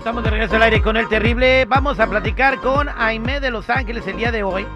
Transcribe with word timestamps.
Estamos 0.00 0.24
de 0.24 0.30
regreso 0.30 0.56
al 0.56 0.62
aire 0.62 0.80
con 0.80 0.96
el 0.96 1.06
terrible. 1.08 1.66
Vamos 1.66 2.00
a 2.00 2.06
platicar 2.06 2.58
con 2.60 2.88
Aime 2.88 3.38
de 3.38 3.50
Los 3.50 3.68
Ángeles 3.68 4.06
el 4.06 4.16
día 4.16 4.32
de 4.32 4.42
hoy 4.42 4.66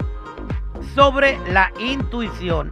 sobre 0.93 1.39
la 1.51 1.71
intuición. 1.79 2.71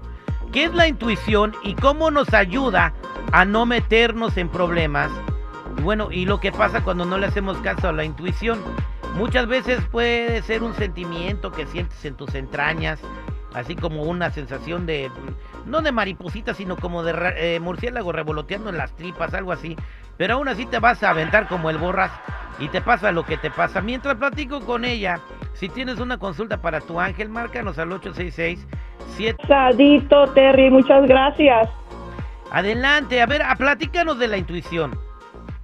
¿Qué 0.51 0.65
es 0.65 0.73
la 0.75 0.87
intuición 0.87 1.55
y 1.63 1.73
cómo 1.73 2.11
nos 2.11 2.31
ayuda 2.35 2.93
a 3.31 3.43
no 3.43 3.65
meternos 3.65 4.37
en 4.37 4.49
problemas? 4.49 5.09
Bueno, 5.81 6.11
y 6.11 6.25
lo 6.25 6.39
que 6.39 6.51
pasa 6.51 6.83
cuando 6.83 7.05
no 7.05 7.17
le 7.17 7.25
hacemos 7.25 7.57
caso 7.57 7.89
a 7.89 7.91
la 7.91 8.05
intuición. 8.05 8.61
Muchas 9.15 9.47
veces 9.47 9.81
puede 9.91 10.43
ser 10.43 10.61
un 10.61 10.75
sentimiento 10.75 11.51
que 11.51 11.65
sientes 11.65 12.05
en 12.05 12.13
tus 12.13 12.35
entrañas, 12.35 12.99
así 13.55 13.75
como 13.75 14.03
una 14.03 14.29
sensación 14.29 14.85
de, 14.85 15.09
no 15.65 15.81
de 15.81 15.91
mariposita, 15.91 16.53
sino 16.53 16.77
como 16.77 17.01
de 17.01 17.15
eh, 17.35 17.59
murciélago 17.59 18.11
revoloteando 18.11 18.69
en 18.69 18.77
las 18.77 18.95
tripas, 18.95 19.33
algo 19.33 19.51
así. 19.51 19.75
Pero 20.17 20.35
aún 20.35 20.47
así 20.47 20.67
te 20.67 20.77
vas 20.77 21.01
a 21.01 21.09
aventar 21.09 21.47
como 21.47 21.71
el 21.71 21.79
borras 21.79 22.11
y 22.59 22.67
te 22.67 22.81
pasa 22.81 23.11
lo 23.11 23.23
que 23.23 23.37
te 23.37 23.49
pasa. 23.49 23.81
Mientras 23.81 24.15
platico 24.15 24.61
con 24.61 24.85
ella, 24.85 25.19
si 25.53 25.69
tienes 25.69 25.99
una 25.99 26.17
consulta 26.17 26.61
para 26.61 26.81
tu 26.81 26.99
ángel, 26.99 27.29
márcanos 27.29 27.77
al 27.79 27.91
866 27.91 28.67
7 29.15 29.43
Sadito, 29.47 30.27
Terry, 30.33 30.69
muchas 30.69 31.05
gracias. 31.07 31.69
Adelante, 32.51 33.21
a 33.21 33.25
ver, 33.25 33.41
a 33.41 33.55
platícanos 33.55 34.19
de 34.19 34.27
la 34.27 34.37
intuición. 34.37 34.91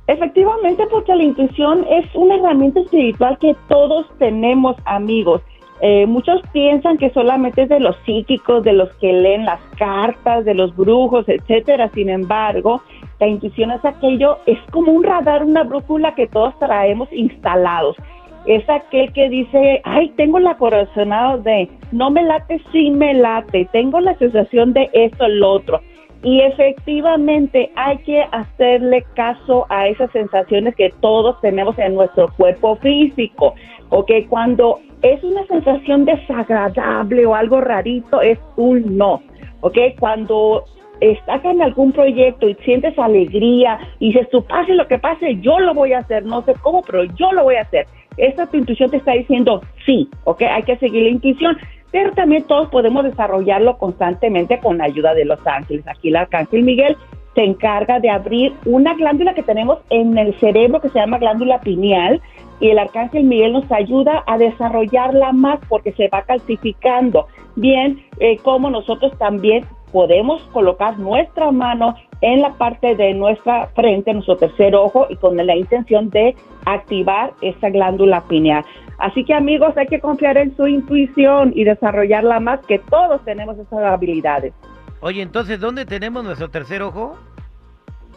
Efectivamente, 0.08 0.84
porque 0.90 1.16
la 1.16 1.23
intuición 1.23 1.86
es 1.88 2.06
una 2.16 2.36
herramienta 2.36 2.80
espiritual 2.80 3.38
que 3.40 3.56
todos 3.67 4.08
tenemos, 4.17 4.76
amigos. 4.86 5.42
Eh, 5.82 6.08
muchos 6.08 6.42
piensan 6.52 6.98
que 6.98 7.10
solamente 7.12 7.62
es 7.62 7.70
de 7.70 7.80
los 7.80 7.95
psíquicos, 8.06 8.64
de 8.64 8.73
los 8.73 8.90
que 8.95 9.14
leen 9.14 9.45
las 9.45 9.62
cartas, 9.78 10.44
de 10.45 10.56
los 10.56 10.76
brujos, 10.76 11.30
etcétera. 11.30 11.90
Sin 11.94 12.10
embargo, 12.10 12.82
la 13.20 13.28
intuición 13.28 13.72
es 13.72 13.84
aquello, 13.84 14.38
es 14.45 14.58
como 14.72 14.94
un 14.94 15.03
radar, 15.03 15.44
una 15.44 15.64
brújula 15.64 16.16
que 16.16 16.28
todos 16.28 16.58
traemos 16.59 17.12
instalados. 17.12 17.98
Es 18.45 18.67
aquel 18.70 19.11
que 19.11 19.28
dice, 19.28 19.81
ay, 19.84 20.09
tengo 20.16 20.39
la 20.39 20.56
corazonada 20.56 21.38
de, 21.38 21.70
no 21.92 22.09
me 22.09 22.23
late, 22.23 22.61
sí 22.72 22.89
me 22.89 23.14
late, 23.14 23.67
tengo 23.73 24.00
la 24.00 24.16
sensación 24.16 24.72
de 24.73 24.89
esto, 24.94 25.28
lo 25.28 25.52
otro. 25.52 25.81
Y 26.23 26.42
efectivamente 26.42 27.72
hay 27.76 27.98
que 28.00 28.22
hacerle 28.31 29.06
caso 29.16 29.66
a 29.70 29.88
esas 29.88 30.11
sensaciones 30.11 30.76
que 30.76 30.92
todos 31.02 31.39
tenemos 31.42 31.78
en 31.80 31.95
nuestro 31.95 32.28
cuerpo 32.36 32.76
físico. 32.78 33.54
Ok, 33.89 34.11
cuando 34.30 34.80
es 35.02 35.23
una 35.23 35.45
sensación 35.48 36.06
desagradable 36.06 37.26
o 37.26 37.36
algo 37.36 37.61
rarito, 37.61 38.22
es 38.22 38.39
un 38.58 38.98
no. 38.98 39.22
Ok, 39.61 39.78
cuando 40.00 40.66
estás 41.02 41.44
en 41.45 41.61
algún 41.61 41.92
proyecto 41.92 42.50
y 42.50 42.55
sientes 42.55 42.97
alegría 42.97 43.80
y 44.00 44.11
dices, 44.11 44.30
tú 44.30 44.44
pase 44.44 44.73
lo 44.73 44.88
que 44.88 45.00
pase, 45.00 45.38
yo 45.42 45.59
lo 45.59 45.73
voy 45.73 45.94
a 45.94 46.00
hacer, 46.00 46.25
no 46.25 46.42
sé 46.44 46.53
cómo, 46.61 46.81
pero 46.81 47.03
yo 47.03 47.31
lo 47.31 47.44
voy 47.44 47.55
a 47.55 47.61
hacer. 47.61 47.88
Esa 48.17 48.47
tu 48.47 48.58
intuición 48.58 48.89
te 48.89 48.97
está 48.97 49.14
diciendo 49.14 49.61
sí, 49.86 50.09
¿ok? 50.25 50.42
Hay 50.42 50.64
que 50.64 50.77
seguir 50.77 51.03
la 51.03 51.09
intuición, 51.09 51.58
pero 51.92 52.11
también 52.11 52.44
todos 52.44 52.70
podemos 52.70 53.03
desarrollarlo 53.03 53.77
constantemente 53.77 54.59
con 54.59 54.77
la 54.77 54.86
ayuda 54.86 55.14
de 55.14 55.26
los 55.26 55.45
ángeles. 55.48 55.88
Aquí 55.88 56.09
el 56.09 56.17
arcángel 56.17 56.64
Miguel 56.64 56.98
se 57.36 57.43
encarga 57.43 57.99
de 57.99 58.09
abrir 58.09 58.54
una 58.65 58.93
glándula 58.95 59.33
que 59.33 59.43
tenemos 59.43 59.80
en 59.89 60.17
el 60.17 60.38
cerebro 60.39 60.82
que 60.82 60.89
se 60.89 60.99
llama 60.99 61.20
glándula 61.20 61.61
pineal 61.61 62.21
y 62.59 62.70
el 62.70 62.80
arcángel 62.80 63.23
Miguel 63.23 63.54
nos 63.54 63.71
ayuda 63.71 64.23
a 64.27 64.38
desarrollarla 64.38 65.32
más 65.32 65.59
porque 65.70 65.93
se 65.93 66.09
va 66.09 66.23
calcificando. 66.23 67.27
Bien, 67.55 68.04
eh, 68.20 68.38
como 68.38 68.70
nosotros 68.70 69.17
también 69.17 69.65
podemos 69.92 70.42
colocar 70.54 70.98
nuestra 71.00 71.52
mano 71.52 71.95
en 72.22 72.42
la 72.42 72.54
parte 72.54 72.95
de 72.95 73.14
nuestra 73.14 73.67
frente, 73.67 74.14
nuestro 74.14 74.38
tercer 74.38 74.76
ojo, 74.76 75.08
y 75.10 75.16
con 75.16 75.38
la 75.38 75.55
intención 75.55 76.10
de 76.10 76.36
activar 76.66 77.33
esa 77.42 77.70
glándula 77.70 78.22
pineal. 78.27 78.66
Así 78.98 79.23
que 79.23 79.33
amigos, 79.33 79.76
hay 79.77 79.88
que 79.88 80.00
confiar 80.00 80.38
en 80.38 80.55
su 80.58 80.67
intuición 80.67 81.54
y 81.55 81.64
desarrollarla 81.64 82.39
más, 82.39 82.60
que 82.66 82.80
todos 82.80 83.23
tenemos 83.23 83.58
esas 83.58 83.80
habilidades. 83.83 84.54
Oye, 85.02 85.22
entonces, 85.22 85.61
¿dónde 85.61 85.86
tenemos 85.86 86.26
nuestro 86.26 86.50
tercer 86.50 86.82
ojo? 86.82 87.17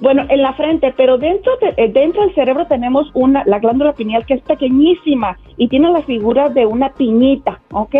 Bueno, 0.00 0.24
en 0.28 0.42
la 0.42 0.52
frente, 0.54 0.92
pero 0.96 1.16
dentro 1.16 1.52
eh, 1.60 1.88
dentro 1.92 2.22
del 2.22 2.34
cerebro 2.34 2.66
tenemos 2.66 3.10
una 3.14 3.44
la 3.46 3.60
glándula 3.60 3.92
pineal 3.92 4.26
que 4.26 4.34
es 4.34 4.42
pequeñísima 4.42 5.38
y 5.56 5.68
tiene 5.68 5.90
la 5.90 6.02
figura 6.02 6.48
de 6.48 6.66
una 6.66 6.90
piñita, 6.90 7.60
¿ok? 7.70 7.94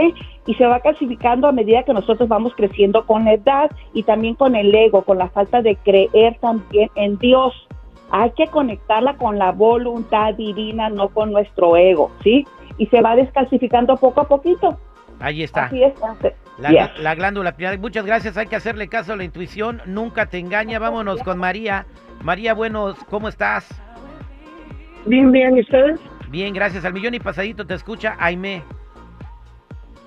Y 0.46 0.54
se 0.54 0.66
va 0.66 0.80
calcificando 0.80 1.46
a 1.46 1.52
medida 1.52 1.84
que 1.84 1.92
nosotros 1.92 2.28
vamos 2.28 2.54
creciendo 2.56 3.06
con 3.06 3.24
la 3.24 3.34
edad 3.34 3.70
y 3.94 4.02
también 4.02 4.34
con 4.34 4.56
el 4.56 4.74
ego, 4.74 5.02
con 5.02 5.18
la 5.18 5.28
falta 5.28 5.62
de 5.62 5.76
creer 5.76 6.38
también 6.40 6.90
en 6.96 7.18
Dios. 7.18 7.54
Hay 8.10 8.30
que 8.32 8.48
conectarla 8.48 9.16
con 9.16 9.38
la 9.38 9.52
voluntad 9.52 10.34
divina, 10.34 10.88
no 10.88 11.08
con 11.08 11.30
nuestro 11.30 11.76
ego, 11.76 12.10
¿sí? 12.22 12.46
Y 12.78 12.86
se 12.86 13.00
va 13.00 13.14
descalcificando 13.14 13.96
poco 13.96 14.22
a 14.22 14.28
poquito. 14.28 14.76
Ahí 15.22 15.44
está. 15.44 15.66
Así 15.66 15.84
es. 15.84 15.94
La, 16.58 16.90
la, 16.98 17.14
glándula 17.14 17.56
pineal. 17.56 17.78
Muchas 17.78 18.04
gracias. 18.04 18.36
Hay 18.36 18.48
que 18.48 18.56
hacerle 18.56 18.88
caso 18.88 19.12
a 19.12 19.16
la 19.16 19.22
intuición. 19.22 19.80
Nunca 19.86 20.26
te 20.26 20.38
engaña. 20.38 20.80
Vámonos 20.80 21.22
con 21.22 21.38
María. 21.38 21.86
María, 22.22 22.54
buenos, 22.54 22.96
¿cómo 23.04 23.28
estás? 23.28 23.68
Bien, 25.06 25.30
bien. 25.30 25.56
¿Y 25.56 25.60
ustedes? 25.60 26.00
Bien, 26.28 26.52
gracias. 26.52 26.84
Al 26.84 26.92
millón 26.92 27.14
y 27.14 27.20
pasadito 27.20 27.64
te 27.64 27.74
escucha 27.74 28.16
Aime. 28.18 28.64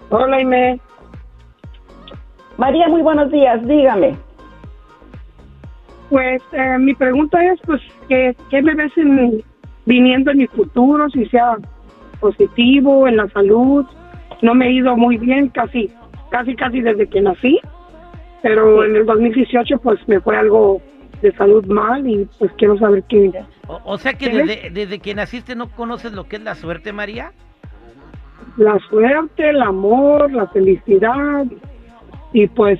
Hola, 0.09 0.35
Aime. 0.35 0.81
María, 2.57 2.89
muy 2.89 3.01
buenos 3.01 3.31
días. 3.31 3.65
Dígame. 3.65 4.17
Pues 6.09 6.41
eh, 6.51 6.77
mi 6.77 6.93
pregunta 6.93 7.41
es, 7.41 7.59
pues, 7.65 7.81
¿qué, 8.09 8.35
qué 8.49 8.61
me 8.61 8.75
ves 8.75 8.91
viniendo 9.85 10.31
en 10.31 10.37
mi 10.39 10.47
futuro? 10.47 11.09
Si 11.09 11.25
sea 11.27 11.57
positivo, 12.19 13.07
en 13.07 13.17
la 13.17 13.29
salud, 13.29 13.85
no 14.41 14.53
me 14.53 14.67
he 14.67 14.71
ido 14.71 14.95
muy 14.95 15.17
bien 15.17 15.49
casi, 15.49 15.91
casi, 16.29 16.55
casi 16.55 16.81
desde 16.81 17.07
que 17.07 17.21
nací, 17.21 17.59
pero 18.41 18.83
en 18.85 18.95
el 18.95 19.05
2018 19.05 19.79
pues 19.79 19.99
me 20.07 20.19
fue 20.19 20.37
algo 20.37 20.81
de 21.21 21.31
salud 21.33 21.65
mal 21.65 22.07
y 22.07 22.27
pues 22.37 22.51
quiero 22.57 22.77
saber 22.77 23.03
qué. 23.09 23.31
O, 23.67 23.81
o 23.83 23.97
sea 23.97 24.13
que 24.13 24.29
desde, 24.29 24.69
desde, 24.69 24.99
que 24.99 25.15
naciste 25.15 25.55
no 25.55 25.69
conoces 25.71 26.13
lo 26.13 26.25
que 26.25 26.35
es 26.35 26.43
la 26.43 26.55
suerte, 26.55 26.93
María. 26.93 27.31
La 28.57 28.77
suerte, 28.89 29.49
el 29.49 29.61
amor, 29.61 30.31
la 30.31 30.47
felicidad 30.47 31.45
y 32.31 32.47
pues 32.47 32.79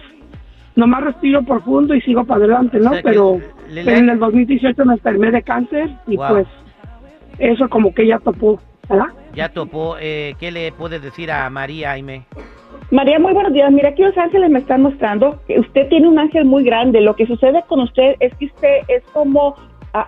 nomás 0.75 1.03
respiro 1.03 1.43
profundo 1.43 1.95
y 1.95 2.01
sigo 2.01 2.25
para 2.25 2.43
adelante, 2.43 2.79
¿no? 2.79 2.91
pero, 3.03 3.39
en 3.69 4.09
el 4.09 4.19
2018 4.19 4.85
me 4.85 4.93
enfermé 4.93 5.31
de 5.31 5.41
cáncer 5.41 5.89
y 6.07 6.17
pues 6.17 6.45
eso 7.39 7.67
como 7.69 7.93
que 7.93 8.07
ya 8.07 8.19
topó, 8.19 8.59
¿verdad? 8.89 9.07
Ya 9.35 9.49
topó. 9.49 9.97
Eh, 9.99 10.35
¿Qué 10.39 10.51
le 10.51 10.71
puedes 10.71 11.01
decir 11.01 11.29
a 11.29 11.49
María 11.49 11.91
Aime? 11.91 12.23
María, 12.91 13.19
muy 13.19 13.33
buenos 13.33 13.51
días. 13.51 13.71
Mira, 13.71 13.89
aquí 13.89 14.01
los 14.01 14.17
ángeles 14.17 14.49
me 14.49 14.59
están 14.59 14.81
mostrando 14.81 15.41
que 15.47 15.59
usted 15.59 15.89
tiene 15.89 16.07
un 16.07 16.17
ángel 16.17 16.45
muy 16.45 16.63
grande. 16.63 17.01
Lo 17.01 17.15
que 17.15 17.25
sucede 17.25 17.63
con 17.67 17.81
usted 17.81 18.15
es 18.19 18.33
que 18.35 18.45
usted 18.45 18.81
es 18.87 19.03
como 19.11 19.55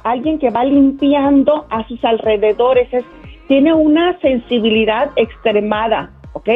alguien 0.03 0.39
que 0.39 0.49
va 0.49 0.63
limpiando 0.63 1.65
a 1.69 1.85
sus 1.87 2.03
alrededores. 2.05 2.87
Es, 2.93 3.03
tiene 3.47 3.73
una 3.73 4.17
sensibilidad 4.19 5.11
extremada, 5.15 6.11
¿ok? 6.33 6.49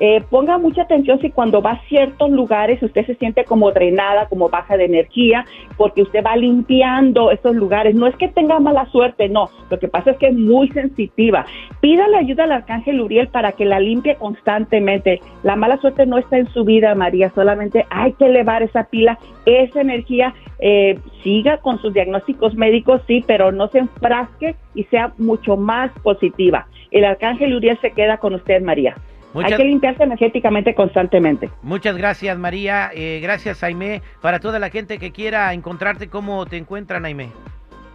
Eh, 0.00 0.22
ponga 0.28 0.58
mucha 0.58 0.82
atención 0.82 1.20
si 1.20 1.30
cuando 1.30 1.62
va 1.62 1.72
a 1.72 1.82
ciertos 1.88 2.30
lugares 2.30 2.82
usted 2.82 3.06
se 3.06 3.14
siente 3.14 3.44
como 3.44 3.70
drenada, 3.70 4.26
como 4.26 4.48
baja 4.48 4.76
de 4.76 4.86
energía, 4.86 5.44
porque 5.76 6.02
usted 6.02 6.24
va 6.24 6.36
limpiando 6.36 7.30
esos 7.30 7.54
lugares. 7.54 7.94
No 7.94 8.06
es 8.06 8.16
que 8.16 8.28
tenga 8.28 8.58
mala 8.58 8.86
suerte, 8.86 9.28
no. 9.28 9.50
Lo 9.70 9.78
que 9.78 9.88
pasa 9.88 10.12
es 10.12 10.16
que 10.18 10.28
es 10.28 10.34
muy 10.34 10.68
sensitiva. 10.70 11.46
Pídale 11.80 12.16
ayuda 12.16 12.44
al 12.44 12.52
arcángel 12.52 13.00
Uriel 13.00 13.28
para 13.28 13.52
que 13.52 13.64
la 13.64 13.80
limpie 13.80 14.16
constantemente. 14.16 15.20
La 15.42 15.56
mala 15.56 15.78
suerte 15.78 16.06
no 16.06 16.18
está 16.18 16.38
en 16.38 16.48
su 16.48 16.64
vida, 16.64 16.94
María. 16.94 17.30
Solamente 17.34 17.86
hay 17.90 18.12
que 18.14 18.26
elevar 18.26 18.62
esa 18.62 18.84
pila, 18.84 19.18
esa 19.46 19.80
energía. 19.80 20.34
Eh, 20.58 20.98
siga 21.22 21.58
con 21.58 21.78
sus 21.80 21.92
diagnósticos 21.92 22.54
médicos, 22.54 23.02
sí, 23.06 23.22
pero 23.26 23.52
no 23.52 23.68
se 23.68 23.78
enfrasque 23.78 24.56
y 24.74 24.84
sea 24.84 25.12
mucho 25.18 25.56
más 25.56 25.90
positiva. 26.02 26.66
El 26.90 27.04
arcángel 27.04 27.54
Uriel 27.54 27.78
se 27.80 27.90
queda 27.90 28.18
con 28.18 28.34
usted, 28.34 28.62
María. 28.62 28.96
Hay 29.34 29.54
que 29.54 29.64
limpiarse 29.64 30.02
energéticamente 30.02 30.74
constantemente. 30.74 31.50
Muchas 31.62 31.96
gracias, 31.96 32.38
María. 32.38 32.90
Eh, 32.94 33.20
gracias, 33.22 33.60
Jaime. 33.60 34.02
Para 34.20 34.40
toda 34.40 34.58
la 34.58 34.70
gente 34.70 34.98
que 34.98 35.12
quiera 35.12 35.52
encontrarte, 35.52 36.08
¿cómo 36.08 36.46
te 36.46 36.56
encuentran, 36.56 37.02
Jaime? 37.02 37.30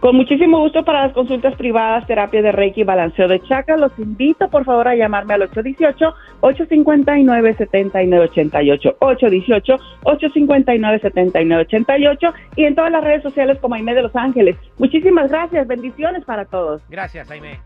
Con 0.00 0.16
muchísimo 0.16 0.58
gusto 0.60 0.82
para 0.82 1.02
las 1.02 1.12
consultas 1.12 1.54
privadas, 1.56 2.06
terapia 2.06 2.40
de 2.40 2.52
Reiki 2.52 2.80
y 2.80 2.84
balanceo 2.84 3.28
de 3.28 3.38
chakra. 3.42 3.76
Los 3.76 3.92
invito, 3.98 4.48
por 4.48 4.64
favor, 4.64 4.88
a 4.88 4.94
llamarme 4.94 5.34
al 5.34 5.42
818-859-7988. 6.40 8.96
818-859-7988. 10.02 12.32
Y 12.56 12.64
en 12.64 12.74
todas 12.74 12.90
las 12.90 13.04
redes 13.04 13.22
sociales 13.22 13.58
como 13.60 13.74
Jaime 13.74 13.94
de 13.94 14.00
Los 14.02 14.16
Ángeles. 14.16 14.56
Muchísimas 14.78 15.30
gracias. 15.30 15.66
Bendiciones 15.66 16.24
para 16.24 16.46
todos. 16.46 16.80
Gracias, 16.88 17.28
Jaime. 17.28 17.58